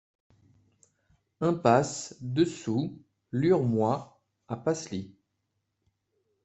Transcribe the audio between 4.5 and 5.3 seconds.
Pasly